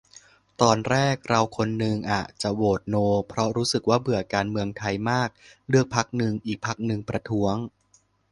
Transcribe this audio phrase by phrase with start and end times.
[0.61, 2.95] ตอนแรกเราคนนึงอะจะโหวตโน
[3.27, 5.29] เพราะรู้สึกว่าเบื่อการเมืองไทยมาก
[5.69, 7.55] เลือกพรรคนึง อีกพรรคนึงประท้วง